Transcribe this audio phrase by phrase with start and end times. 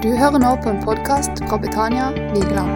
[0.00, 2.70] Du hører nå på en podkast fra Betania Vigeland.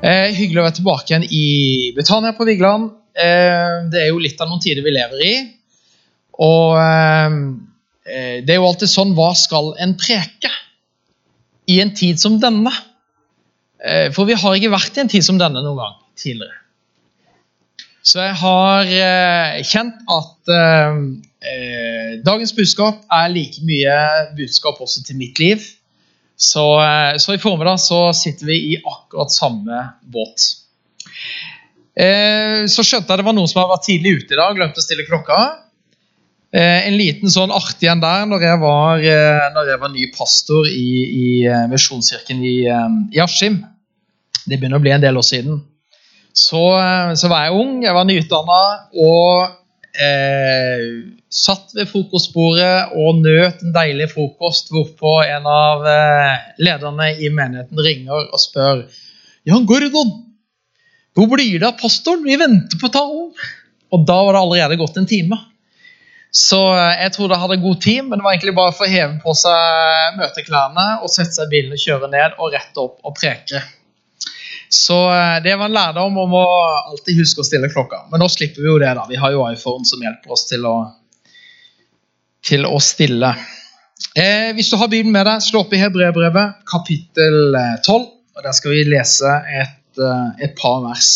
[0.00, 1.48] Eh, hyggelig å være tilbake igjen i
[1.92, 2.86] Betania på Vigeland.
[3.12, 5.34] Eh, det er jo litt av noen tider vi lever i.
[6.40, 7.36] Og eh,
[8.08, 10.54] eh, det er jo alltid sånn Hva skal en preke
[11.68, 12.72] i en tid som denne?
[13.84, 16.62] Eh, for vi har ikke vært i en tid som denne noen gang tidligere.
[18.00, 20.56] Så jeg har eh, kjent at
[21.44, 23.96] eh, dagens budskap er like mye
[24.38, 25.64] budskap også til mitt liv.
[26.36, 30.48] Så, eh, så i formiddag så sitter vi i akkurat samme båt.
[31.94, 34.86] Eh, så skjønte jeg det var noen som vært tidlig ute i dag, glemte å
[34.86, 35.38] stille klokka.
[36.54, 40.04] Eh, en liten sånn artig en der når jeg var, eh, når jeg var ny
[40.14, 42.56] pastor i, i eh, Misjonskirken i,
[43.10, 43.58] i Askim.
[44.44, 45.58] Det begynner å bli en del år siden.
[46.34, 46.60] Så,
[47.14, 48.60] så var jeg ung, jeg var nyutdanna
[49.02, 49.52] og
[49.94, 50.84] eh,
[51.30, 57.82] satt ved frokostbordet og nøt en deilig frokost, hvorpå en av eh, lederne i menigheten
[57.86, 58.84] ringer og spør
[59.44, 60.12] Jan Gordon,
[61.14, 62.24] hvor blir det av pastoren?
[62.26, 63.28] Vi venter på talen.
[63.94, 65.36] Og da var det allerede gått en time.
[66.34, 68.90] Så eh, jeg trodde jeg hadde god tid, men det var egentlig bare for å
[68.90, 73.06] heve på seg møteklærne og sette seg i bilen og kjøre ned og rette opp
[73.06, 73.62] og preke.
[74.68, 76.44] Så eh, det var en lærdom om å
[76.92, 78.04] alltid huske å stille klokka.
[78.12, 78.94] Men nå slipper vi jo det.
[78.98, 79.06] da.
[79.10, 80.76] Vi har jo iPhone som hjelper oss til å,
[82.44, 83.34] til å stille.
[84.18, 88.02] Eh, hvis du har Bibelen med deg, slå opp i Hebreerbrevet, kapittel 12.
[88.34, 89.30] og Der skal vi lese
[89.62, 91.12] et, eh, et par vers.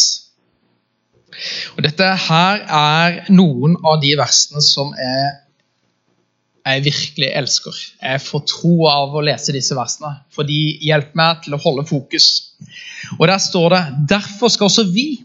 [1.76, 5.28] Og Dette her er noen av de versene som jeg,
[6.66, 7.76] jeg virkelig elsker.
[8.02, 11.86] Jeg får tro av å lese disse versene, for de hjelper meg til å holde
[11.88, 12.47] fokus.
[13.18, 15.24] Og Der står det derfor skal også vi,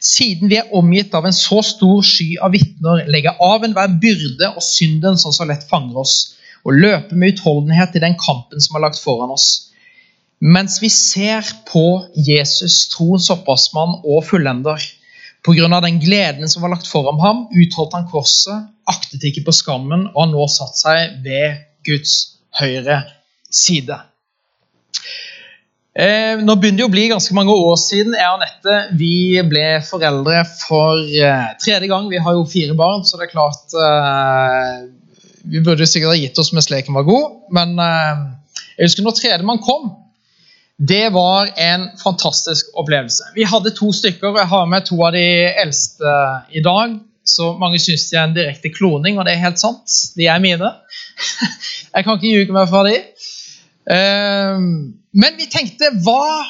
[0.00, 4.50] siden vi er omgitt av en så stor sky av vitner, legge av enhver byrde
[4.52, 8.76] og synden som så lett fanger oss, og løpe med utholdenhet i den kampen som
[8.76, 9.70] er lagt foran oss.
[10.44, 14.82] Mens vi ser på Jesus, troens opphavsmann og fullender.
[15.44, 20.06] Av den gleden som var lagt foran ham, utholdt han korset, aktet ikke på skammen
[20.14, 22.14] og har nå satt seg ved Guds
[22.60, 23.02] høyre
[23.52, 23.98] side.
[25.94, 29.78] Eh, nå begynner det å bli ganske mange år siden jeg og Anette vi ble
[29.86, 32.08] foreldre for eh, tredje gang.
[32.10, 34.88] Vi har jo fire barn, så det er klart eh,
[35.46, 38.24] Vi burde sikkert ha gitt oss mens leken var god, men eh,
[38.74, 39.92] jeg husker når tredjemann kom.
[40.74, 43.30] Det var en fantastisk opplevelse.
[43.36, 45.26] Vi hadde to stykker, og jeg har med to av de
[45.62, 46.14] eldste
[46.50, 46.98] i dag.
[47.24, 49.94] Så mange syns de er en direkte kloning, og det er helt sant.
[50.18, 50.74] De er mine.
[51.94, 52.98] Jeg kan ikke ljuge meg fra de.
[53.90, 54.58] Eh,
[55.14, 56.44] men vi tenkte hva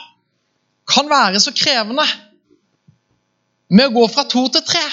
[0.89, 2.05] kan være så krevende
[3.75, 4.85] med å gå fra to til tre?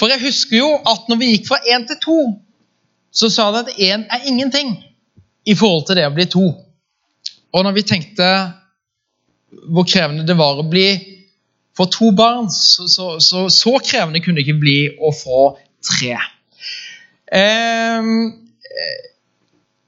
[0.00, 2.18] For jeg husker jo at når vi gikk fra én til to,
[3.12, 4.72] så sa det at én er ingenting
[5.44, 6.46] i forhold til det å bli to.
[7.50, 8.26] Og når vi tenkte
[9.50, 10.88] hvor krevende det var å bli
[11.76, 15.40] for to barn, så, så, så, så krevende kunne det ikke bli å få
[15.86, 16.16] tre.
[17.30, 18.32] Um,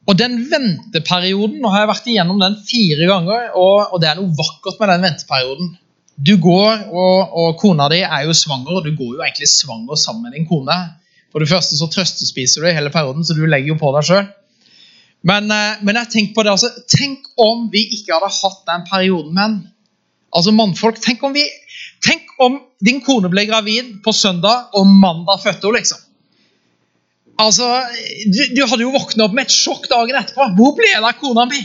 [0.09, 4.19] og den venteperioden Nå har jeg vært igjennom den fire ganger, og, og det er
[4.19, 5.71] noe vakkert med den venteperioden.
[6.23, 9.99] Du går, og, og, kona di er jo svanger, og du går jo egentlig svanger
[9.99, 10.77] sammen med din kone.
[11.33, 14.27] For det første så trøstespiser du hele perioden, så du legger jo på deg sjøl.
[15.23, 18.87] Men, eh, men, jeg tenker på det, altså, tenk om vi ikke hadde hatt den
[18.91, 19.59] perioden menn.
[20.35, 21.45] Altså mannfolk, tenk om, vi,
[22.05, 26.03] tenk om din kone ble gravid på søndag, og mandag fødte hun, liksom.
[27.43, 27.67] Altså,
[28.27, 30.53] du, du, hadde jo våkna opp med et sjokk dagen etterpå.
[30.59, 31.61] Hvor ble det av kona mi?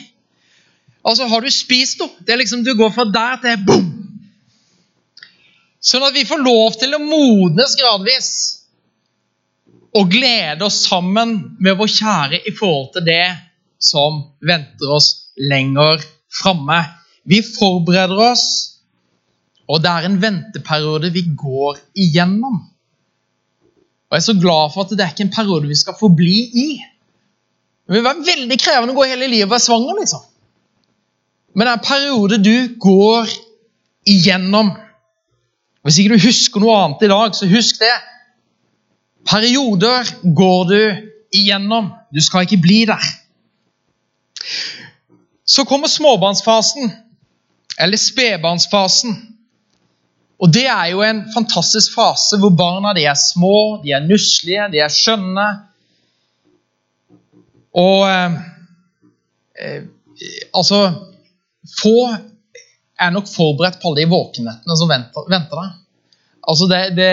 [1.05, 2.13] Altså, Har du spist noe?
[2.25, 3.87] Det er liksom, Du går fra der til boom!
[5.87, 8.29] Sånn at vi får lov til å modnes gradvis
[9.95, 13.27] og glede oss sammen med vår kjære i forhold til det
[13.79, 16.01] som venter oss lenger
[16.33, 16.81] framme.
[17.29, 18.45] Vi forbereder oss,
[19.69, 22.59] og det er en venteperiode vi går igjennom.
[24.07, 26.37] Og Jeg er så glad for at det er ikke en periode vi skal forbli
[26.63, 26.67] i.
[27.87, 29.99] Det vil være veldig krevende å gå hele livet og være svanger.
[29.99, 30.23] liksom.
[31.55, 33.31] Men det er en periode du går
[34.07, 34.71] igjennom.
[35.83, 37.93] Hvis ikke du husker noe annet i dag, så husk det.
[39.27, 40.81] Perioder går du
[41.35, 41.91] igjennom.
[42.13, 43.03] Du skal ikke bli der.
[45.47, 46.91] Så kommer småbarnsfasen,
[47.79, 49.15] eller spedbarnsfasen.
[50.37, 54.67] Og Det er jo en fantastisk fase hvor barna de er små, de er nusselige,
[54.73, 55.47] de er skjønne.
[57.77, 58.37] Og eh,
[59.61, 59.83] eh,
[60.53, 60.81] altså
[61.81, 65.73] Få er nok forberedt på alle de våkenettene som venter, venter deg.
[66.47, 67.09] Altså det, det,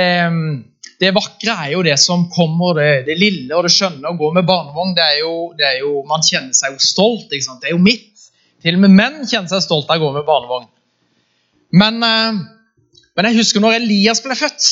[1.02, 4.12] det vakre er jo det som kommer, det, det lille og det skjønne.
[4.12, 7.32] Å gå med barnevogn, det er, jo, det er jo, Man kjenner seg jo stolt.
[7.32, 7.64] ikke sant?
[7.64, 8.28] Det er jo mitt.
[8.64, 10.70] Til og med menn kjenner seg stolt av å gå med barnevogn.
[11.82, 12.44] Men, eh,
[13.14, 14.66] men jeg husker når Elias ble født,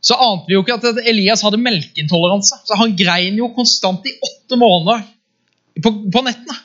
[0.00, 2.56] så ante vi jo ikke at Elias hadde melkeintoleranse.
[2.64, 5.02] Så han grein jo konstant i åtte måneder
[5.84, 6.56] på, på nettene.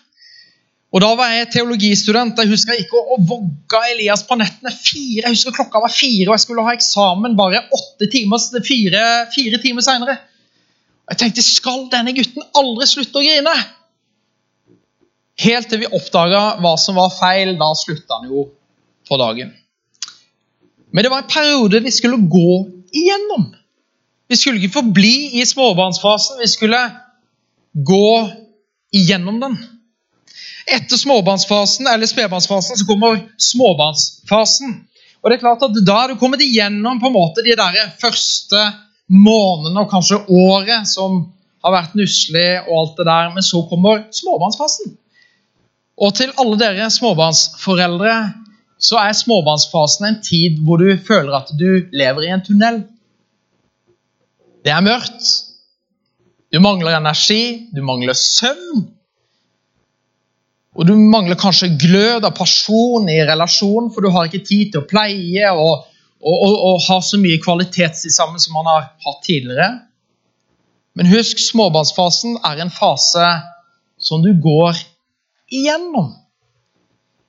[0.95, 2.37] Og Da var jeg teologistudent.
[2.39, 4.71] Jeg husker jeg gikk og, og Elias på nettene.
[4.71, 9.03] Fire, jeg husker Klokka var fire, og jeg skulle ha eksamen bare åtte timer, fire,
[9.35, 10.15] fire timer seinere.
[11.11, 13.55] Jeg tenkte skal denne gutten aldri slutte å grine?
[15.43, 17.57] Helt til vi oppdaga hva som var feil.
[17.59, 18.47] Da slutta han jo
[19.05, 19.51] på dagen.
[20.95, 22.51] Men det var en periode vi skulle gå
[22.95, 23.49] igjennom.
[24.31, 26.39] Vi skulle ikke forbli i småbarnsfasen.
[26.39, 26.79] Vi skulle
[27.73, 28.11] gå
[28.95, 29.57] igjennom den.
[30.71, 34.71] Etter småbarnsfasen eller spedbarnsfasen så kommer småbarnsfasen.
[35.19, 37.91] Og det er klart at Da har du kommet igjennom på en måte de der
[37.99, 38.63] første
[39.11, 41.25] månedene og kanskje året som
[41.65, 44.95] har vært nusselig, og alt det der, men så kommer småbarnsfasen.
[45.97, 48.15] Og til alle dere småbarnsforeldre
[48.77, 52.81] så er småbarnsfasen en tid hvor du føler at du lever i en tunnel.
[54.65, 55.29] Det er mørkt.
[56.51, 58.85] Du mangler energi, du mangler søvn.
[60.75, 64.81] Og du mangler kanskje glød av pasjon i relasjonen, for du har ikke tid til
[64.81, 65.85] å pleie og,
[66.19, 69.69] og, og, og ha så mye kvalitetstid sammen som man har hatt tidligere.
[70.95, 73.29] Men husk, småbarnsfasen er en fase
[73.99, 74.79] som du går
[75.51, 76.11] igjennom.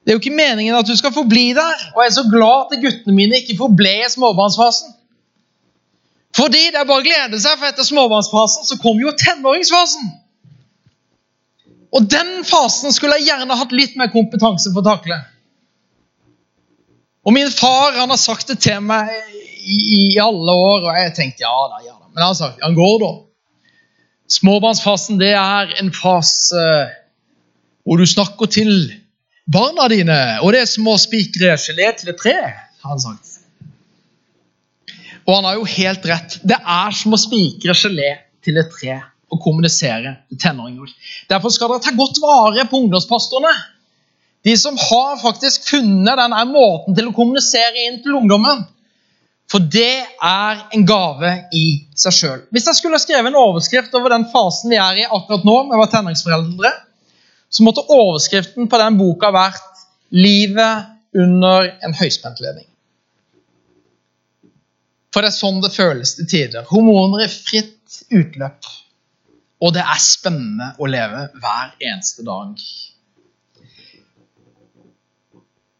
[0.06, 1.80] Det er jo ikke meningen at du skal forbli der.
[1.96, 4.92] Og jeg er så glad at guttene mine ikke forble i småbarnsfasen.
[6.36, 10.12] Fordi det er bare å glede seg, for etter småbarnsfasen så kommer jo tenåringsfasen.
[11.96, 15.16] Og den fasen skulle jeg gjerne hatt litt mer kompetanse for å takle.
[17.26, 21.16] Og min far han har sagt det til meg i, i alle år, og jeg
[21.16, 22.06] tenkte ja da, ja da.
[22.12, 23.10] Men han har han går da.
[24.36, 26.62] Småbarnsfasen det er en fase
[27.82, 28.70] hvor du snakker til
[29.46, 32.36] barna dine, og det er som å spikre gelé til et tre,
[32.82, 33.32] har han sagt.
[35.26, 36.38] Og han har jo helt rett.
[36.46, 38.12] Det er som å spikre gelé
[38.46, 39.00] til et tre
[39.32, 40.92] og kommunisere til tenåringer.
[41.30, 43.54] Derfor skal dere ta godt vare på ungdomspastorene.
[44.46, 48.62] De som har faktisk funnet denne måten til å kommunisere inn til ungdommen.
[49.50, 51.64] For det er en gave i
[51.98, 52.40] seg sjøl.
[52.54, 55.78] Hvis jeg skulle skrevet en overskrift over den fasen vi er i akkurat nå, med
[55.78, 56.72] våre tenåringsforeldre,
[57.50, 59.62] så måtte overskriften på den boka vært
[60.10, 62.68] 'Livet under en høyspentledning'.
[65.12, 66.66] For det er sånn det føles til tider.
[66.68, 68.66] Hormoner i fritt utløp.
[69.64, 72.60] Og det er spennende å leve hver eneste dag.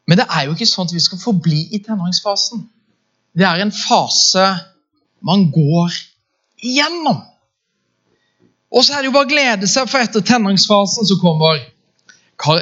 [0.06, 2.62] Men det er jo ikke sånn at vi skal forbli i tenåringsfasen.
[3.36, 4.46] Det er en fase
[5.20, 5.92] man går
[6.64, 7.20] igjennom.
[8.76, 11.62] Og så er det jo bare å glede seg, for etter tenåringsfasen så kommer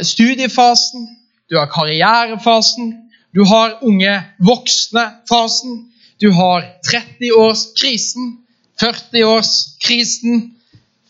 [0.06, 1.08] studiefasen,
[1.50, 2.92] du har karrierefasen,
[3.34, 4.14] du har unge
[4.46, 5.80] voksne-fasen,
[6.22, 8.36] du har 30-årskrisen,
[8.80, 10.44] 40-årskrisen,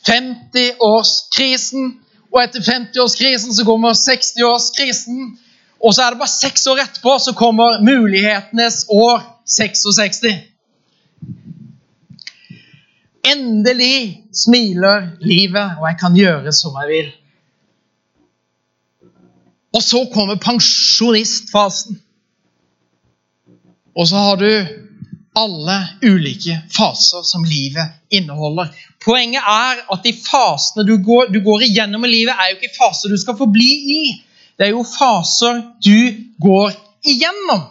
[0.09, 1.93] 50-årskrisen.
[2.33, 5.37] Og etter 50-årskrisen så kommer 60-årskrisen.
[5.85, 10.25] Og så er det bare seks år etterpå så kommer mulighetenes år 66.
[13.25, 17.13] Endelig smiler livet, og jeg kan gjøre som jeg vil.
[19.75, 22.01] Og så kommer pensjonistfasen.
[23.95, 24.51] Og så har du
[25.35, 28.71] alle ulike faser som livet inneholder.
[29.05, 32.77] Poenget er at de fasene du går, du går igjennom i livet, er jo ikke
[32.77, 34.03] faser du skal forbli i.
[34.59, 35.99] Det er jo faser du
[36.43, 37.65] går igjennom.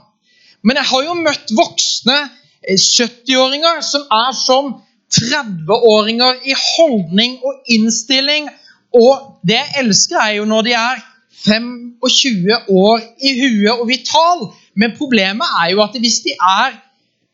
[0.63, 2.17] Men jeg har jo møtt voksne
[2.63, 4.73] 70-åringer eh, som er som
[5.17, 8.49] 30-åringer i holdning og innstilling.
[8.93, 11.03] Og det jeg elsker, er jo når de er
[11.43, 14.47] 25 år i huet og vital.
[14.75, 16.79] Men problemet er jo at hvis de er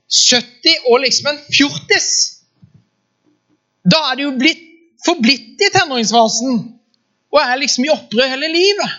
[0.10, 2.10] 70 og liksom en fjortis
[3.90, 4.66] da er de jo blitt
[5.06, 6.58] forblitt i tenåringsfasen
[7.30, 8.96] og er liksom i opprør hele livet.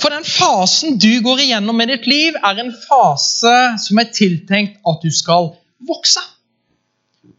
[0.00, 4.80] For den fasen du går igjennom i ditt liv, er en fase som er tiltenkt
[4.88, 5.52] at du skal
[5.88, 6.22] vokse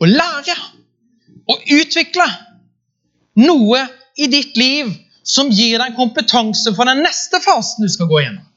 [0.01, 0.55] og lære
[1.49, 2.27] og utvikle
[3.41, 3.81] noe
[4.17, 4.91] i ditt liv
[5.23, 8.47] som gir deg kompetanse for den neste fasen du skal gå igjennom.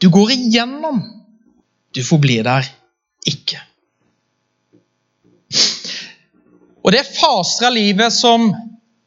[0.00, 1.00] Du går igjennom.
[1.94, 2.66] Du forblir der
[3.28, 3.60] ikke.
[6.84, 8.50] Og det er faser av livet som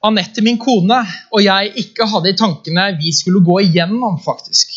[0.07, 0.99] Anette, min kone,
[1.33, 4.75] og jeg ikke hadde i tankene vi skulle gå igjennom, faktisk.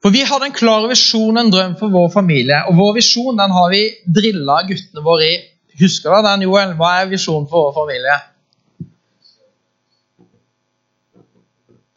[0.00, 2.62] For vi hadde en klar visjon, en drøm for vår familie.
[2.70, 5.38] Og vår visjon den har vi drilla guttene våre i.
[5.80, 6.72] Husker du den, Joel?
[6.78, 8.16] Hva er visjonen for vår familie?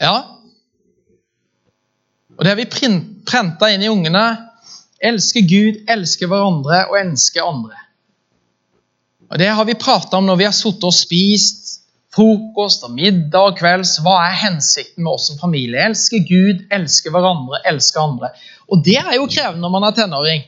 [0.03, 0.15] Ja.
[2.36, 2.67] Og det har vi
[3.24, 4.25] prenta inn i ungene.
[5.03, 7.83] Elske Gud, elske hverandre og elske andre.
[9.32, 11.63] Og Det har vi prata om når vi har sittet og spist
[12.13, 13.98] frokost og middag og kvelds.
[14.06, 15.82] Hva er hensikten med oss som familie?
[15.88, 18.34] Elske Gud, elske hverandre, elske andre.
[18.70, 20.44] Og det er jo krevende når man er tenåring.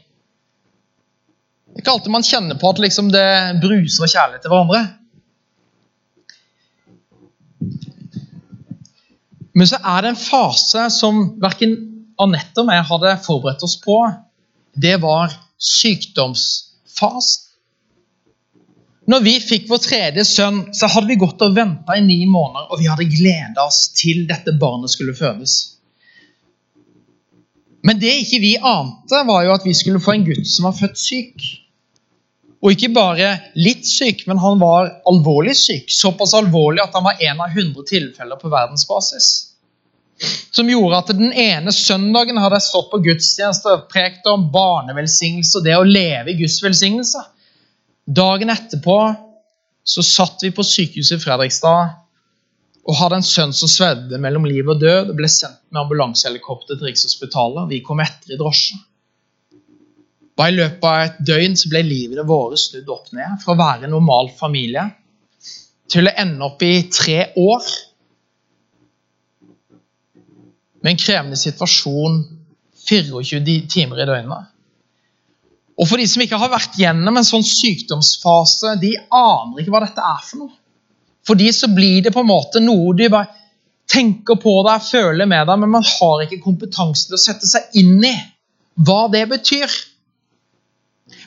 [1.66, 3.26] Det er ikke alltid man kjenner på at liksom det
[3.64, 4.84] bruser kjærlighet til hverandre.
[9.56, 11.76] Men så er det en fase som verken
[12.20, 13.98] Anette og jeg hadde forberedt oss på.
[14.72, 17.45] Det var sykdomsfasen.
[19.06, 22.72] Når vi fikk vår tredje sønn, så hadde vi gått og venta i ni måneder,
[22.72, 25.60] og vi hadde gleda oss til dette barnet skulle fødes.
[27.86, 30.78] Men det ikke vi ante, var jo at vi skulle få en gutt som var
[30.80, 31.44] født syk.
[32.66, 33.28] Og ikke bare
[33.62, 35.92] litt syk, men han var alvorlig syk.
[35.94, 39.28] Såpass alvorlig at han var en av 100 tilfeller på verdensbasis.
[40.56, 45.60] Som gjorde at den ene søndagen hadde jeg stått på gudstjeneste og prekt om barnevelsignelse
[45.60, 47.22] og det å leve i Guds velsignelse.
[48.06, 48.98] Dagen etterpå
[49.86, 51.94] så satt vi på sykehuset i Fredrikstad
[52.86, 55.10] og hadde en sønn som svedde mellom liv og død.
[55.10, 57.70] og ble sendt med ambulansehelikopter til Rikshospitalet.
[57.72, 58.78] Vi kom etter i drosje.
[60.38, 63.40] Bare I løpet av et døgn så ble livene våre snudd opp ned.
[63.42, 64.86] Fra å være en normal familie
[65.90, 67.70] til å ende opp i tre år
[70.84, 72.20] med en krevende situasjon
[72.86, 74.52] 24 timer i døgnet.
[75.76, 79.84] Og for de som ikke har vært gjennom en sånn sykdomsfase, de aner ikke hva
[79.84, 80.54] dette er for noe.
[81.26, 83.34] For de så blir det på en måte noe de bare
[83.92, 87.76] tenker på deg, føler med deg, men man har ikke kompetanse til å sette seg
[87.82, 88.14] inn i
[88.86, 89.74] hva det betyr.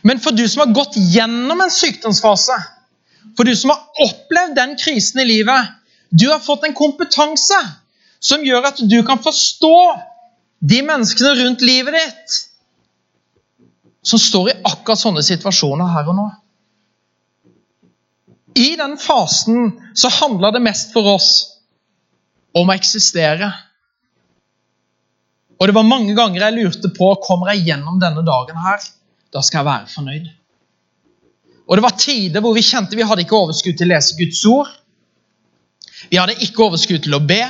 [0.07, 2.57] Men for du som har gått gjennom en sykdomsfase,
[3.37, 5.75] for du som har opplevd den krisen i livet,
[6.11, 7.59] du har fått en kompetanse
[8.19, 9.77] som gjør at du kan forstå
[10.69, 12.39] de menneskene rundt livet ditt
[14.09, 16.27] som står i akkurat sånne situasjoner her og nå.
[18.59, 21.31] I den fasen så handla det mest for oss
[22.57, 23.51] om å eksistere.
[25.59, 28.83] Og det var mange ganger jeg lurte på kommer jeg gjennom denne dagen her.
[29.35, 30.29] Da skal jeg være fornøyd.
[31.69, 34.41] Og det var tider hvor vi kjente vi hadde ikke overskudd til å lese Guds
[34.49, 34.71] ord.
[36.09, 37.43] Vi hadde ikke overskudd til å be.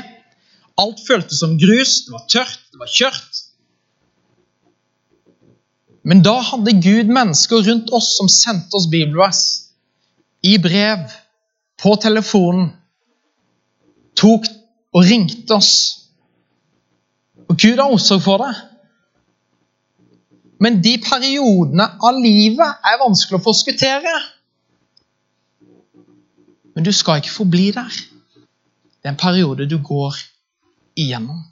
[0.83, 2.01] Alt føltes som grus.
[2.07, 3.45] Det var tørt, det var kjørt.
[6.09, 9.43] Men da hadde Gud mennesker rundt oss som sendte oss bibelvers
[10.47, 11.05] i brev,
[11.79, 12.73] på telefonen,
[14.19, 14.49] tok
[14.97, 15.75] og ringte oss.
[17.47, 18.55] Og Gud har omsorg for det.
[20.59, 24.15] Men de periodene av livet er vanskelig å forskuttere.
[26.75, 28.01] Men du skal ikke forbli der.
[28.99, 30.19] Det er en periode du går
[30.99, 31.45] igjennom.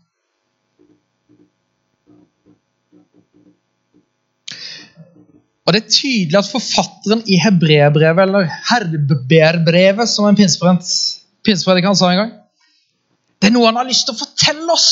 [5.67, 12.21] Og Det er tydelig at forfatteren i hebreerbrevet, eller herberbrevet, som en pinsepredikant sa en
[12.23, 12.35] gang
[13.43, 14.91] Det er noe han har lyst til å fortelle oss.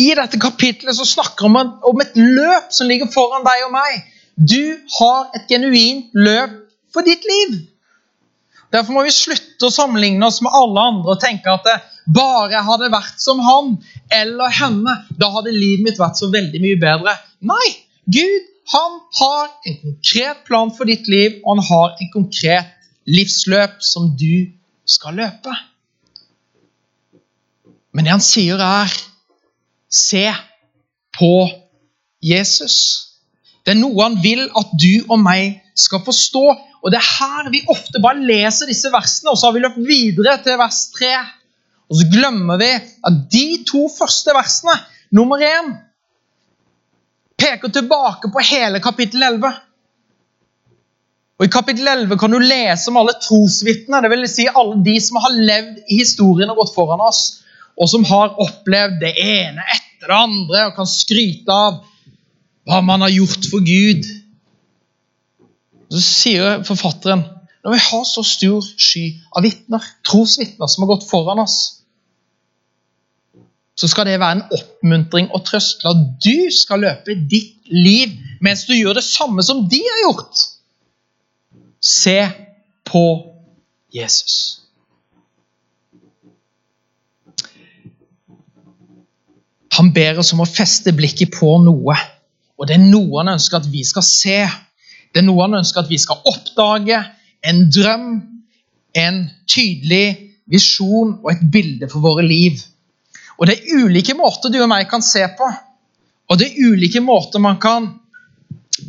[0.00, 4.00] I dette kapitlet så snakker han om et løp som ligger foran deg og meg.
[4.40, 6.56] Du har et genuint løp
[6.94, 7.60] for ditt liv.
[8.72, 11.76] Derfor må vi slutte å sammenligne oss med alle andre og tenke at det
[12.14, 13.74] bare hadde vært som han
[14.14, 17.14] eller henne, da hadde livet mitt vært så veldig mye bedre.
[17.46, 17.68] Nei,
[18.14, 22.70] Gud han har en konkret plan for ditt liv, og han har en konkret
[23.10, 24.46] livsløp som du
[24.86, 25.54] skal løpe.
[27.90, 28.92] Men det han sier, er
[29.90, 30.28] se
[31.18, 31.32] på
[32.22, 32.76] Jesus.
[33.66, 36.44] Det er noe han vil at du og meg skal forstå.
[36.80, 39.82] Og Det er her vi ofte bare leser disse versene, og så har vi løpt
[39.82, 41.10] videre til vers 3.
[41.90, 44.78] Og så glemmer vi at de to første versene,
[45.10, 45.74] nummer én
[47.40, 49.50] peker tilbake på hele kapittel 11.
[51.40, 54.34] Og I kapittel 11 kan du lese om alle trosvitner, dvs.
[54.36, 57.40] Si alle de som har levd i historien og gått foran oss,
[57.80, 61.80] og som har opplevd det ene etter det andre og kan skryte av
[62.68, 64.04] hva man har gjort for Gud.
[65.90, 67.24] Så sier forfatteren
[67.64, 69.04] når vi har så stor sky
[69.36, 71.79] av vitner, trosvitner som har gått foran oss,
[73.80, 78.12] så skal det være en oppmuntring og trøst til at du skal løpe ditt liv
[78.44, 80.42] mens du gjør det samme som de har gjort.
[81.80, 82.18] Se
[82.84, 83.04] på
[83.94, 84.34] Jesus.
[89.78, 91.96] Han ber oss om å feste blikket på noe.
[92.60, 94.40] Og det er noe han ønsker at vi skal se.
[95.08, 96.98] Det er noe han ønsker at vi skal oppdage.
[97.48, 98.10] En drøm,
[98.92, 102.60] en tydelig visjon og et bilde for våre liv.
[103.40, 105.48] Og Det er ulike måter du og meg kan se på.
[106.30, 107.88] Og det er ulike måter man kan,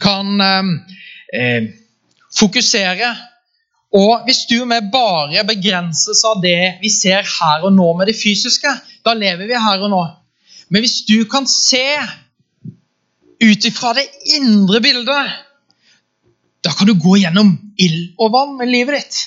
[0.01, 0.73] kan ehm,
[1.33, 1.69] eh,
[2.35, 3.13] fokusere.
[3.95, 8.11] Og hvis du og meg bare begrenses av det vi ser her og nå med
[8.11, 8.71] det fysiske,
[9.03, 10.01] da lever vi her og nå.
[10.71, 11.83] Men hvis du kan se
[13.41, 14.05] ut ifra det
[14.37, 15.31] indre bildet,
[16.61, 19.21] da kan du gå gjennom ild og vann med livet ditt.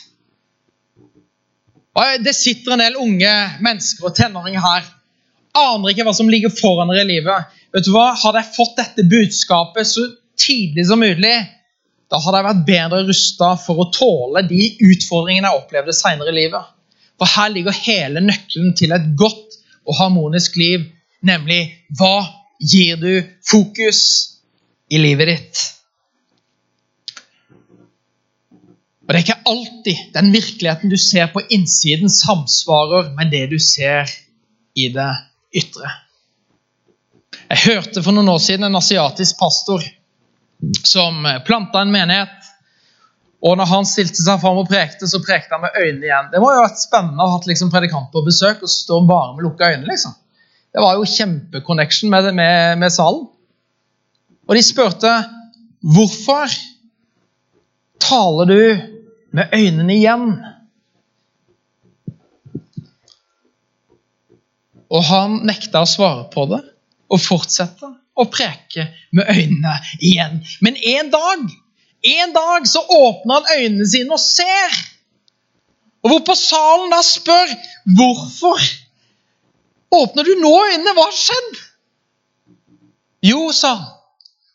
[1.95, 4.87] Og Det sitter en del unge mennesker og tenåringer her.
[5.55, 7.51] Aner ikke hva som ligger foran dere i livet.
[7.75, 8.09] Vet du hva?
[8.19, 10.07] Hadde jeg fått dette budskapet så
[10.41, 11.35] tidlig som mulig,
[12.11, 16.39] da hadde jeg vært bedre rusta for å tåle de utfordringene jeg opplevde senere i
[16.43, 16.73] livet.
[17.19, 20.89] For her ligger hele nøkkelen til et godt og harmonisk liv,
[21.25, 21.61] nemlig
[21.99, 22.17] hva
[22.59, 23.13] gir du
[23.47, 24.01] fokus
[24.91, 25.63] i livet ditt?
[29.05, 33.59] Og Det er ikke alltid den virkeligheten du ser på innsiden, samsvarer med det du
[33.61, 34.09] ser
[34.75, 35.13] i det
[35.57, 35.91] ytre.
[37.51, 39.85] Jeg hørte for noen år siden en asiatisk pastor
[40.87, 42.51] som planta en menighet.
[43.45, 46.31] Og når han stilte seg fram og prekte, så prekte han med øynene igjen.
[46.33, 49.35] Det må jo ha vært spennende å ha liksom predikant på besøk og stå bare
[49.37, 49.85] med lukka øyne.
[49.91, 50.15] liksom.
[50.73, 53.27] Det var jo kjempeconnection med, med, med salen.
[54.49, 55.13] Og de spurte
[55.85, 56.57] hvorfor
[58.03, 58.61] taler du
[59.37, 60.27] med øynene igjen.
[64.95, 66.63] Og han nekta å svare på det
[67.11, 70.41] og fortsette å preke med øynene igjen.
[70.63, 71.45] Men en dag
[72.05, 74.81] en dag så åpner han øynene sine og ser.
[76.05, 77.53] Og hvorpå salen da spør
[77.97, 78.61] hvorfor
[79.95, 80.93] åpner du nå øynene?
[80.93, 81.63] Hva har skjedd?
[83.25, 83.87] Jo, sa han,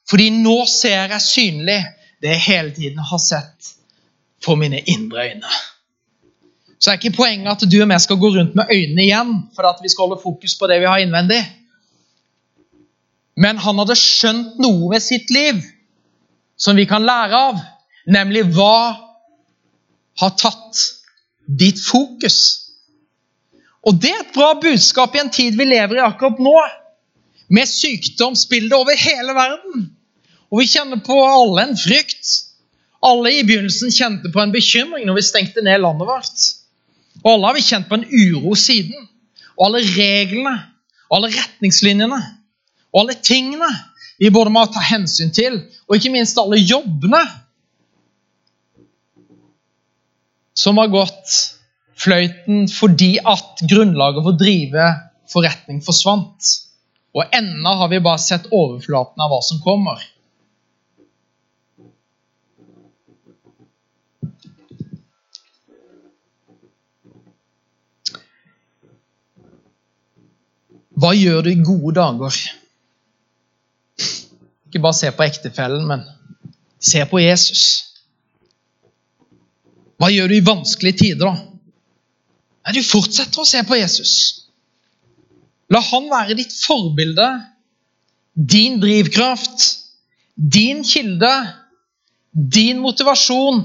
[0.10, 1.80] fordi nå ser jeg synlig
[2.22, 3.74] det jeg hele tiden har sett
[4.46, 5.56] for mine indre øyne.
[6.80, 9.68] Så er ikke poenget at du og jeg skal gå rundt med øynene igjen for
[9.68, 11.42] at vi skal holde fokus på det vi har innvendig.
[13.40, 15.60] Men han hadde skjønt noe ved sitt liv
[16.60, 17.60] som vi kan lære av,
[18.08, 18.96] nemlig hva
[20.20, 20.82] har tatt
[21.48, 22.40] ditt fokus.
[23.88, 26.58] Og det er et bra budskap i en tid vi lever i akkurat nå,
[27.50, 29.88] med sykdomsbildet over hele verden.
[30.52, 32.36] Og vi kjenner på alle en frykt
[33.06, 36.48] alle i begynnelsen kjente på en bekymring når vi stengte ned landet vårt.
[37.24, 39.08] Og alle har vi kjent på en uro siden.
[39.58, 40.56] Og alle reglene
[41.10, 42.20] og alle retningslinjene
[42.90, 43.70] og alle tingene
[44.20, 47.22] vi både må ta hensyn til, og ikke minst alle jobbene
[50.60, 51.36] som har gått
[52.00, 54.88] fløyten fordi at grunnlaget for å drive
[55.32, 56.50] forretning forsvant.
[57.16, 60.02] Og ennå har vi bare sett overflaten av hva som kommer.
[71.00, 72.38] Hva gjør du i gode dager?
[74.68, 76.04] Ikke bare se på ektefellen, men
[76.80, 77.64] se på Jesus.
[80.00, 81.46] Hva gjør du i vanskelige tider, da?
[82.66, 84.14] Nei, du fortsetter å se på Jesus.
[85.72, 87.28] La han være ditt forbilde,
[88.34, 89.66] din drivkraft,
[90.36, 91.32] din kilde,
[92.32, 93.64] din motivasjon,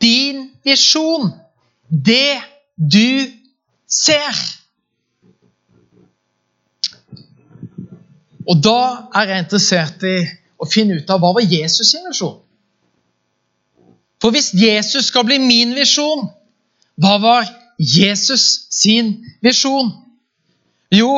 [0.00, 1.30] din visjon.
[1.90, 2.38] Det
[2.76, 3.30] du
[3.86, 4.59] ser.
[8.50, 8.80] Og da
[9.14, 10.16] er jeg interessert i
[10.60, 12.38] å finne ut av hva var Jesus sin visjon.
[14.20, 16.26] For hvis Jesus skal bli min visjon,
[17.00, 17.46] hva var
[17.78, 19.92] Jesus sin visjon?
[20.92, 21.08] Jo,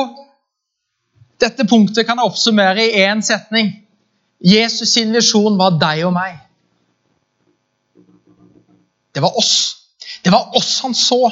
[1.41, 3.73] dette punktet kan jeg oppsummere i én setning.
[4.43, 6.37] Jesus sin visjon var deg og meg.
[9.13, 9.55] Det var oss.
[10.23, 11.25] Det var oss han så.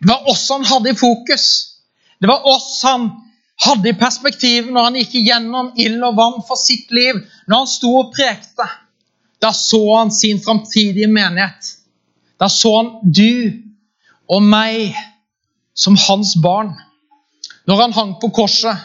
[0.00, 1.46] Det var oss han hadde i fokus.
[2.18, 3.10] Det var oss han
[3.60, 7.70] hadde i perspektiv når han gikk igjennom ild og vann for sitt liv, når han
[7.70, 8.66] sto og prekte.
[9.42, 11.74] Da så han sin framtidige menighet.
[12.40, 13.52] Da så han du
[14.30, 14.96] og meg
[15.74, 16.72] som hans barn.
[17.68, 18.76] Når han hang på korset,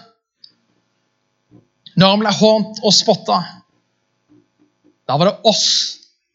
[1.99, 3.39] når han ble hånt og spotta.
[5.09, 5.65] Da var det oss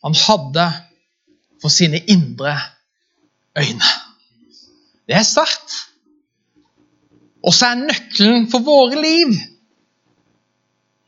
[0.05, 0.67] han hadde
[1.63, 2.53] for sine indre
[3.57, 3.93] øyne.
[5.09, 5.94] Det er sterkt.
[7.45, 9.35] Og så er nøkkelen for våre liv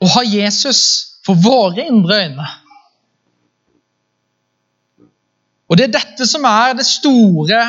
[0.04, 0.82] å ha Jesus
[1.24, 2.48] for våre indre øyne.
[5.66, 7.62] Og Det er dette som er det store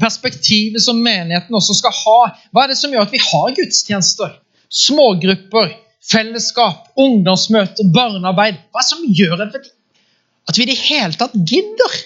[0.00, 2.20] perspektivet som menigheten også skal ha.
[2.48, 4.38] Hva er det som gjør at vi har gudstjenester,
[4.72, 8.62] smågrupper, fellesskap, ungdomsmøter, barnearbeid?
[8.72, 11.98] Hva er det som gjør at vi i det hele tatt gidder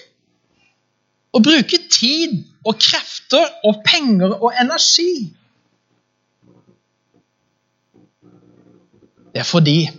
[1.31, 5.29] å bruke tid og krefter og penger og energi?
[9.37, 9.89] Det er fordi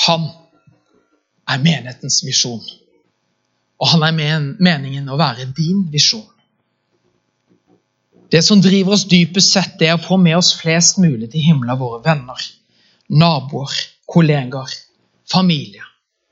[0.00, 0.22] han
[1.44, 2.62] er menighetens visjon.
[3.76, 6.24] Og han er men meningen å være din visjon.
[8.32, 11.44] Det som driver oss dypest sett, det er å få med oss flest mulig til
[11.44, 12.48] himmelen av våre venner,
[13.12, 13.76] naboer,
[14.08, 14.72] kollegaer,
[15.28, 15.84] familie,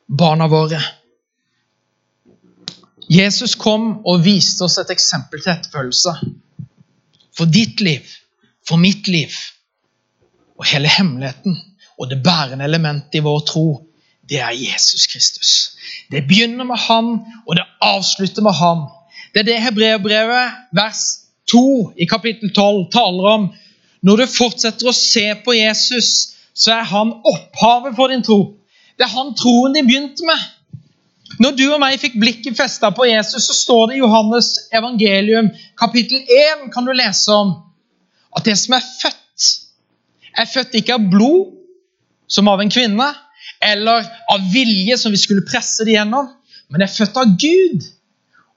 [0.09, 0.81] barna våre.
[3.13, 6.21] Jesus kom og viste oss et eksempel til etterfølgelse.
[7.37, 8.09] For ditt liv,
[8.65, 9.37] for mitt liv
[10.63, 11.59] og hele hemmeligheten
[11.99, 13.67] og det bærende elementet i vår tro
[14.31, 15.77] det er Jesus Kristus.
[16.11, 18.85] Det begynner med han, og det avslutter med han.
[19.35, 21.01] Det er det Hebreerbrevet, vers
[21.51, 23.49] 2 i kapittel 12, taler om.
[24.03, 26.09] Når du fortsetter å se på Jesus,
[26.55, 28.41] så er han opphavet for din tro.
[28.97, 30.49] Det er han troen de begynte med.
[31.43, 35.51] Når du og meg fikk blikket festa på Jesus, så står det i Johannes evangelium,
[35.81, 37.57] kapittel 1, kan du lese om
[38.37, 39.22] at det som er født,
[40.39, 41.53] er født ikke av blod,
[42.29, 43.09] som av en kvinne,
[43.63, 46.31] eller av vilje som vi skulle presse det gjennom,
[46.73, 47.85] men er født av Gud.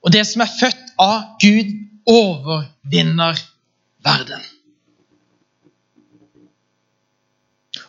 [0.04, 1.72] Og det som er født av Gud,
[2.06, 3.38] overvinner
[4.06, 4.42] verden.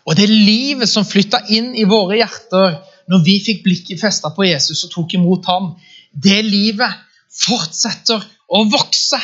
[0.08, 2.80] Og det livet som flytta inn i våre hjerter
[3.12, 5.73] når vi fikk blikket festa på Jesus og tok imot ham,
[6.12, 7.04] det livet
[7.38, 9.19] fortsetter å vokse.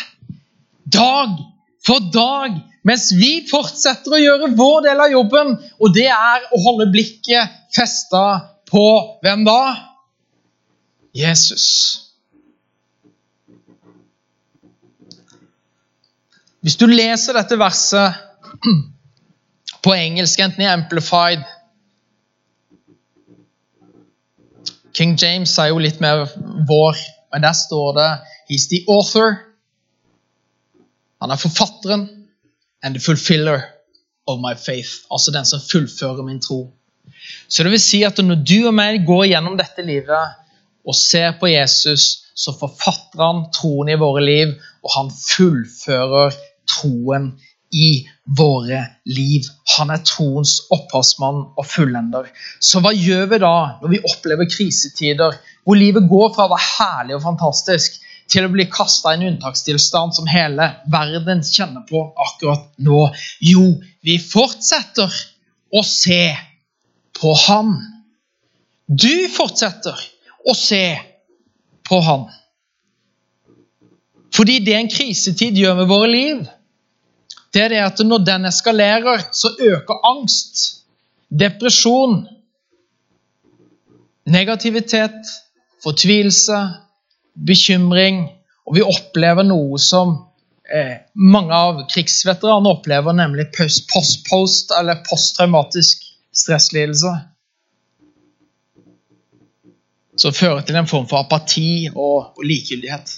[0.84, 1.40] Dag
[1.84, 6.62] for dag mens vi fortsetter å gjøre vår del av jobben, og det er å
[6.66, 8.24] holde blikket festa
[8.70, 8.86] på
[9.24, 9.60] hvem da?
[11.14, 11.66] Jesus.
[16.64, 18.20] Hvis du leser dette verset
[19.84, 21.44] på engelsk, enten i Amplified
[24.94, 26.28] King James er jo litt mer
[26.70, 27.00] vår,
[27.34, 28.10] men der står det
[28.52, 29.40] He's the author.
[31.24, 32.04] Han er forfatteren
[32.84, 33.64] and the fulfiller
[34.28, 35.04] of my faith.
[35.12, 36.74] Altså den som fullfører min tro.
[37.48, 40.40] Så det vil si at når du og meg går gjennom dette livet
[40.84, 46.36] og ser på Jesus, så forfatter han troen i våre liv, og han fullfører
[46.68, 47.32] troen
[47.74, 48.04] i
[48.38, 49.48] våre liv.
[49.78, 52.28] Han er troens opphavsmann og fullender.
[52.62, 56.68] Så hva gjør vi da når vi opplever krisetider, hvor livet går fra å være
[56.74, 62.06] herlig og fantastisk til å bli kasta i en unntakstilstand som hele verden kjenner på
[62.28, 63.08] akkurat nå?
[63.44, 63.66] Jo,
[64.06, 65.12] vi fortsetter
[65.74, 66.36] å se
[67.20, 67.76] på Han.
[68.88, 70.00] Du fortsetter
[70.50, 70.86] å se
[71.88, 72.28] på Han.
[74.34, 76.46] Fordi det en krisetid gjør med våre liv,
[77.54, 80.64] det er det at når den eskalerer, så øker angst,
[81.30, 82.24] depresjon,
[84.26, 85.30] negativitet,
[85.84, 86.58] fortvilelse,
[87.34, 88.28] bekymring,
[88.68, 90.16] og vi opplever noe som
[90.70, 97.14] eh, mange av krigsveteranene opplever, nemlig post-post eller posttraumatisk stresslidelse.
[100.20, 103.18] Som fører til en form for apati og, og likegyldighet.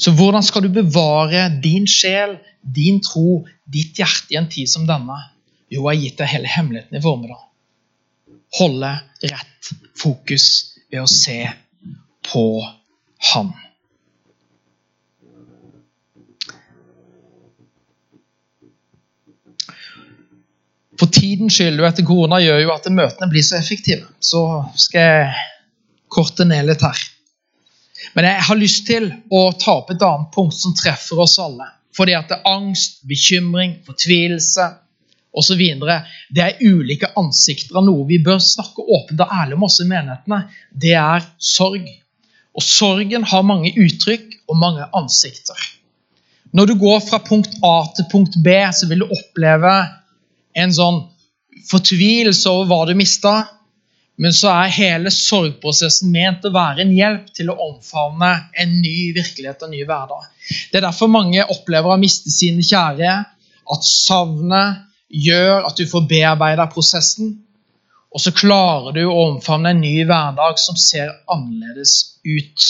[0.00, 4.88] Så hvordan skal du bevare din sjel, din tro, ditt hjerte i en tid som
[4.88, 5.20] denne?
[5.70, 7.44] Jo, jeg har gitt deg hele hemmeligheten i formiddag.
[8.58, 8.90] Holde
[9.22, 10.46] rett fokus
[10.90, 11.38] ved å se
[12.34, 12.46] på
[13.30, 13.52] Han.
[20.98, 24.06] For tidens skyld og etter korona gjør jo at møtene blir så effektive.
[24.22, 24.42] Så
[24.78, 25.32] skal jeg
[26.12, 27.00] korte ned litt her.
[28.14, 31.66] Men jeg har lyst til å ta opp et annet punkt som treffer oss alle.
[31.94, 34.68] Fordi at det er angst, bekymring, fortvilelse,
[35.34, 35.62] osv.
[36.30, 39.90] Det er ulike ansikter av noe vi bør snakke åpent og ærlig om også i
[39.90, 40.40] menighetene.
[40.70, 41.88] Det er sorg.
[42.54, 45.58] Og sorgen har mange uttrykk og mange ansikter.
[46.54, 49.74] Når du går fra punkt A til punkt B, så vil du oppleve
[50.54, 51.00] en sånn
[51.70, 53.34] fortvilelse over hva du mista.
[54.22, 58.30] Men så er hele sorgprosessen ment å være en hjelp til å omfavne
[58.62, 60.28] en ny virkelighet og en ny hverdag.
[60.70, 63.16] Det er derfor mange opplever å miste sine kjære,
[63.74, 67.34] at savnet gjør at du får bearbeida prosessen.
[68.14, 72.66] Og så klarer du å omfavne en ny hverdag som ser annerledes ut.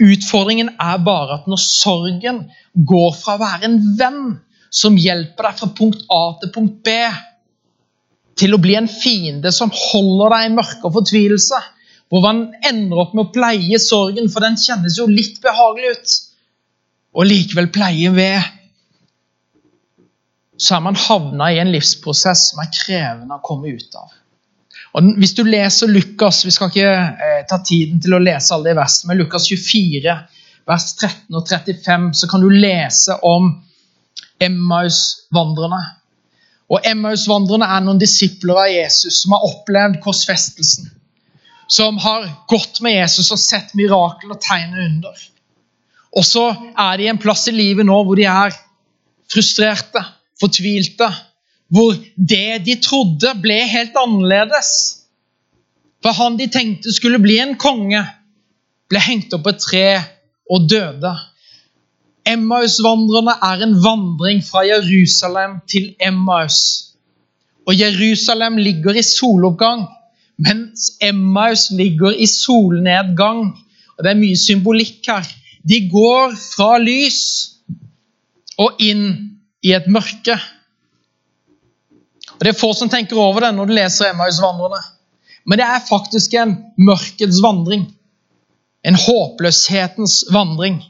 [0.00, 4.22] Utfordringen er bare at når sorgen går fra å være en venn
[4.70, 6.94] som hjelper deg fra punkt A til punkt B,
[8.38, 11.58] til å bli en fiende som holder deg i mørke og fortvilelse,
[12.10, 16.14] hvor man ender opp med å pleie sorgen, for den kjennes jo litt behagelig ut.
[17.18, 18.46] Og likevel pleie ved.
[20.60, 24.14] Så er man havna i en livsprosess som er krevende å komme ut av.
[24.92, 28.72] Og Hvis du leser Lukas Vi skal ikke eh, ta tiden til å lese alle
[28.72, 30.16] de versene, men Lukas 24,
[30.70, 33.52] vers 13 og 35, så kan du lese om
[34.40, 35.80] Emmaus-vandrerne.
[36.70, 40.90] Og Emmaus-vandrerne er noen disipler av Jesus som har opplevd korsfestelsen.
[41.70, 45.26] Som har gått med Jesus og sett mirakel og tegn under.
[46.18, 48.54] Og så er de en plass i livet nå hvor de er
[49.30, 50.02] frustrerte,
[50.40, 51.06] fortvilte.
[51.70, 54.70] Hvor det de trodde, ble helt annerledes.
[56.02, 58.00] For han de tenkte skulle bli en konge,
[58.90, 59.86] ble hengt opp på et tre
[60.50, 61.12] og døde.
[62.28, 66.58] Emmaus-vandrerne er en vandring fra Jerusalem til Emmaus.
[67.68, 69.86] Og Jerusalem ligger i soloppgang,
[70.40, 73.44] mens Emmaus ligger i solnedgang.
[73.96, 75.28] Og Det er mye symbolikk her.
[75.62, 77.20] De går fra lys
[78.58, 79.04] og inn
[79.62, 80.38] i et mørke.
[82.40, 84.80] Og Det er få som tenker over det når du leser Emmaus-vandrerne.
[85.44, 87.84] Men det er faktisk en mørkets vandring.
[88.84, 90.80] En håpløshetens vandring.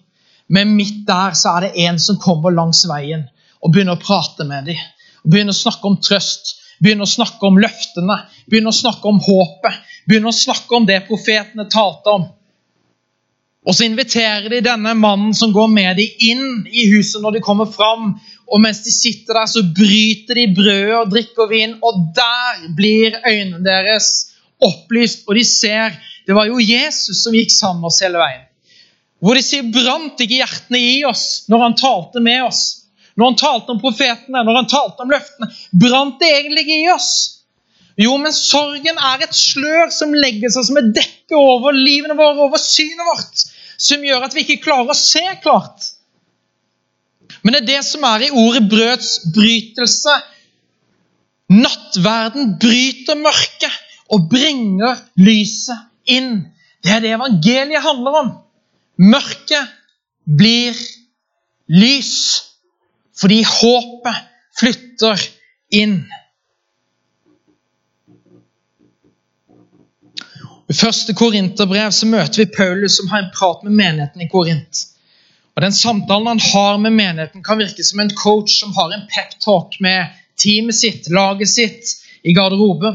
[0.47, 3.27] Men midt der så er det en som kommer langs veien
[3.61, 4.79] og begynner å prate med dem.
[5.27, 9.83] Begynner å snakke om trøst, begynner å snakke om løftene, begynner å snakke om håpet.
[10.07, 12.31] Begynner å snakke om det profetene talte om.
[13.67, 17.43] Og så inviterer de denne mannen som går med dem, inn i huset når de
[17.45, 18.15] kommer fram.
[18.51, 23.19] Og mens de sitter der, så bryter de brødet og drikker vin, og der blir
[23.23, 24.11] øynene deres
[24.61, 25.95] opplyst, og de ser
[26.27, 28.47] det var jo Jesus som gikk sammen med oss hele veien.
[29.21, 32.61] Hvor de sier brant ikke hjertene i oss når han talte med oss?
[33.19, 35.51] Når han talte om profetene, når han talte om løftene,
[35.83, 37.11] brant det egentlig ikke i oss?
[38.01, 42.47] Jo, men sorgen er et slør som legger seg som et dekke over livene våre,
[42.47, 43.43] over synet vårt,
[43.81, 45.91] som gjør at vi ikke klarer å se klart.
[47.43, 50.17] Men det er det som er i ordet brøds brytelse.
[51.51, 53.79] Nattverden bryter mørket
[54.13, 56.47] og bringer lyset inn.
[56.83, 58.31] Det er det evangeliet handler om.
[59.01, 59.73] Mørket
[60.25, 60.77] blir
[61.71, 62.15] lys
[63.21, 64.27] fordi håpet
[64.57, 65.23] flytter
[65.77, 66.01] inn.
[70.71, 74.85] I første Korinterbrev så møter vi Paulus som har en prat med menigheten i Korint.
[75.57, 79.07] Og Den samtalen han har med menigheten, kan virke som en coach som har en
[79.11, 82.95] peptalk med teamet sitt, laget sitt, i garderobe.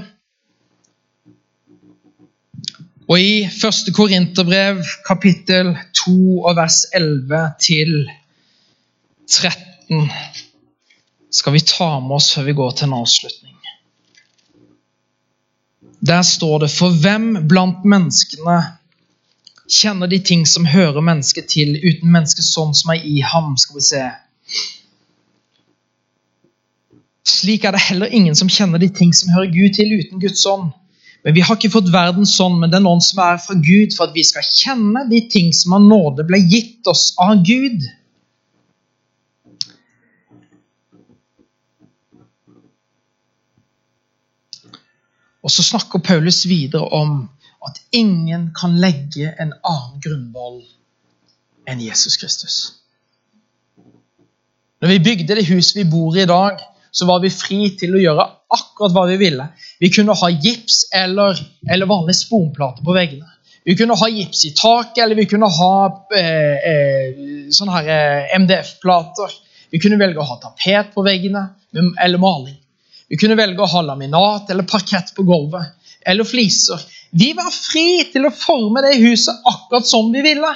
[3.06, 3.92] Og i 1.
[3.94, 7.92] Korinterbrev, kapittel 2 og vers 11 til
[9.30, 10.10] 13,
[11.30, 13.54] skal vi ta med oss før vi går til en avslutning.
[16.06, 18.58] Der står det For hvem blant menneskene
[19.72, 23.56] kjenner de ting som hører mennesket til, uten mennesket sånn som er i ham?
[23.58, 24.06] Skal vi se.
[27.26, 30.46] Slik er det heller ingen som kjenner de ting som hører Gud til, uten Guds
[30.50, 30.72] ånd.
[31.26, 34.06] Men vi har ikke fått verden sånn, men den ånd som er fra Gud, for
[34.06, 37.82] at vi skal kjenne de ting som av nåde ble gitt oss av Gud.
[45.46, 47.24] Og så snakker Paulus videre om
[47.68, 50.64] at ingen kan legge en annen grunnvoll
[51.70, 52.58] enn Jesus Kristus.
[54.82, 56.60] Når vi bygde det huset vi bor i i dag,
[56.92, 58.26] så var vi fri til å gjøre
[58.56, 59.48] akkurat hva vi ville.
[59.82, 63.28] Vi kunne ha gips eller, eller vanlige sponplater på veggene.
[63.66, 65.78] Vi kunne ha gips i taket, eller vi kunne ha
[66.16, 67.16] eh, eh,
[67.50, 69.34] eh, MDF-plater.
[69.74, 72.60] Vi kunne velge å ha tapet på veggene eller maling.
[73.10, 75.74] Vi kunne velge å ha laminat eller parkett på gulvet.
[76.06, 76.84] Eller fliser.
[77.12, 80.52] Vi var fri til å forme det huset akkurat som vi ville.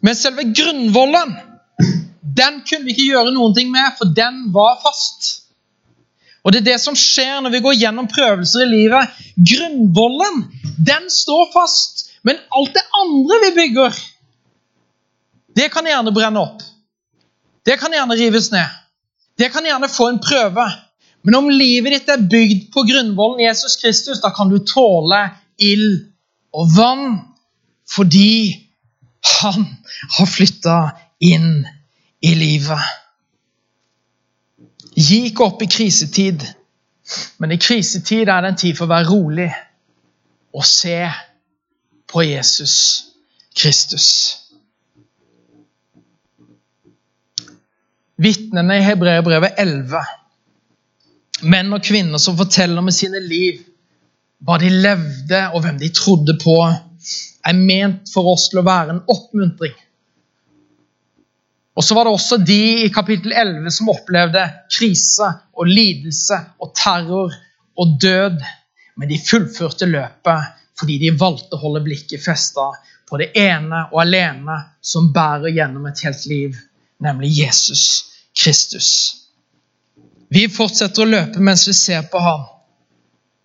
[0.00, 1.34] Men selve grunnvollen
[2.38, 5.48] den kunne vi ikke gjøre noen ting med, for den var fast.
[6.46, 9.16] Og Det er det som skjer når vi går gjennom prøvelser i livet.
[9.36, 10.44] Grunnvollen
[10.78, 13.98] den står fast, men alt det andre vi bygger,
[15.58, 16.62] det kan gjerne brenne opp.
[17.66, 18.76] Det kan gjerne rives ned.
[19.38, 20.64] Det kan gjerne få en prøve.
[21.28, 25.18] Men om livet ditt er bygd på grunnvollen Jesus Kristus, da kan du tåle
[25.60, 26.06] ild
[26.56, 27.18] og vann
[27.84, 28.56] fordi
[29.42, 29.66] han
[30.16, 30.76] har flytta
[31.28, 31.66] inn
[32.24, 32.80] i livet.
[34.96, 36.46] Gi ikke opp i krisetid,
[37.36, 39.50] men i krisetid er det en tid for å være rolig
[40.56, 41.02] og se
[42.08, 42.78] på Jesus
[43.52, 44.08] Kristus.
[48.16, 50.08] Vitnene i Hebreerbrevet 11,
[51.42, 53.62] menn og kvinner som forteller med sine liv
[54.46, 56.56] hva de levde, og hvem de trodde på,
[57.48, 59.74] er ment for oss til å være en oppmuntring.
[61.78, 64.42] Og så var det også de i kapittel 11 som opplevde
[64.74, 67.34] krise og lidelse og terror
[67.78, 68.40] og død.
[68.98, 72.72] Men de fullførte løpet fordi de valgte å holde blikket festa
[73.08, 76.58] på det ene og alene som bærer gjennom et helt liv,
[77.02, 77.84] nemlig Jesus
[78.38, 78.90] Kristus.
[80.28, 82.44] Vi fortsetter å løpe mens vi ser på ham,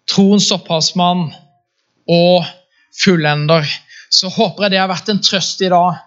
[0.09, 1.29] troens opphavsmann
[2.11, 2.49] og
[2.99, 3.67] fullender.
[4.11, 6.01] Så håper jeg det har vært en trøst i dag.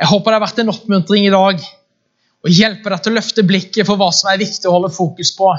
[0.00, 1.62] Jeg håper det har vært en oppmuntring i dag.
[2.40, 5.30] Og hjelper deg til å løfte blikket for hva som er viktig å holde fokus
[5.36, 5.52] på.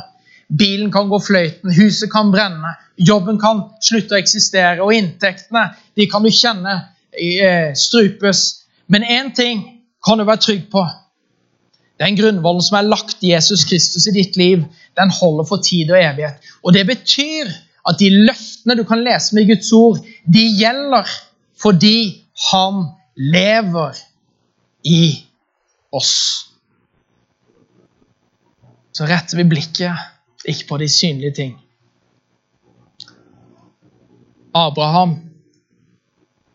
[0.51, 6.07] Bilen kan gå fløyten, huset kan brenne, jobben kan slutte å eksistere, og inntektene de
[6.11, 6.73] kan du kjenne
[7.15, 8.65] eh, strupes.
[8.91, 9.63] Men én ting
[10.03, 10.83] kan du være trygg på.
[12.01, 14.63] Den grunnvollen som er lagt Jesus Kristus i ditt liv,
[14.97, 16.41] den holder for tid og evighet.
[16.65, 17.51] Og Det betyr
[17.87, 21.09] at de løftene du kan lese med Guds ord, de gjelder
[21.61, 22.85] fordi han
[23.15, 23.97] lever
[24.85, 25.03] i
[25.93, 26.15] oss.
[28.91, 31.53] Så retter vi blikket ikke på de synlige ting.
[34.57, 35.19] Abraham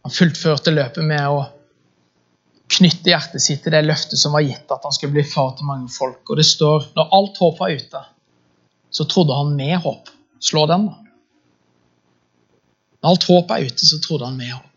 [0.04, 1.38] han fullførte løpet med å
[2.76, 5.68] knytte hjertet sitt til det løftet som var gitt, at han skulle bli far til
[5.68, 6.22] mange folk.
[6.28, 8.02] Og det står når alt håp var ute,
[8.90, 10.12] så trodde han med håp.
[10.42, 10.96] Slå den, da.
[13.02, 14.75] Når alt håp er ute, så trodde han med håp.